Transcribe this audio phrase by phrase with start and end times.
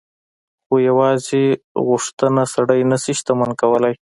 [0.65, 1.43] خو يوازې
[1.87, 3.93] غوښتنه سړی نه شي شتمن کولای.